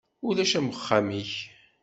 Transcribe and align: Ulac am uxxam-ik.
Ulac 0.27 0.53
am 0.57 0.67
uxxam-ik. 0.71 1.33